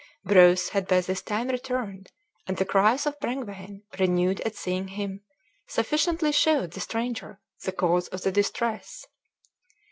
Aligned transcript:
Breuse 0.25 0.69
had 0.69 0.87
by 0.87 1.01
this 1.01 1.21
time 1.21 1.49
returned, 1.49 2.11
and 2.47 2.57
the 2.57 2.65
cries 2.65 3.05
of 3.05 3.19
Brengwain, 3.19 3.83
renewed 3.99 4.41
at 4.41 4.55
seeing 4.55 4.87
him, 4.87 5.21
sufficiently 5.67 6.31
showed 6.31 6.71
the 6.71 6.79
stranger 6.79 7.39
the 7.65 7.71
cause 7.71 8.07
of 8.07 8.23
the 8.23 8.31
distress. 8.31 9.05